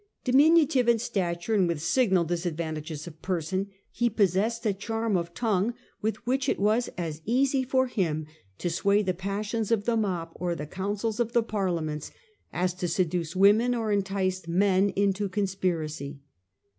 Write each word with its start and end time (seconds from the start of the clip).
Diminutive 0.23 0.89
in 0.89 0.97
stature, 0.97 1.53
and 1.53 1.67
with 1.67 1.79
signal 1.79 2.23
disadvantages 2.23 3.05
of 3.05 3.21
person, 3.21 3.69
he 3.91 4.09
possessed 4.09 4.65
a 4.65 4.73
charm 4.73 5.15
of 5.15 5.35
tongue 5.35 5.75
with 6.01 6.25
which 6.25 6.49
it 6.49 6.59
was 6.59 6.87
as 6.97 7.21
easy 7.23 7.61
for 7.61 7.85
him 7.85 8.25
to 8.57 8.67
sway 8.71 9.03
the 9.03 9.13
passions 9.13 9.69
of 9.69 9.85
the 9.85 9.95
mob 9.95 10.31
or 10.33 10.55
the 10.55 10.65
councils 10.65 11.19
of 11.19 11.33
the 11.33 11.43
Parliament, 11.43 12.09
as 12.51 12.73
to 12.73 12.87
seduce 12.87 13.35
women 13.35 13.75
or 13.75 13.91
entice 13.91 14.47
men 14.47 14.89
into 14.95 15.29
conspiracy. 15.29 16.19